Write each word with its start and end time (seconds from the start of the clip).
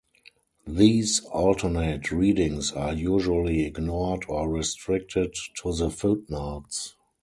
These 0.65 1.23
alternate 1.25 2.09
readings 2.11 2.71
are 2.71 2.91
usually 2.95 3.65
ignored 3.67 4.25
or 4.27 4.49
restricted 4.49 5.35
to 5.61 5.75
the 5.75 5.91
footnotes. 5.91 6.95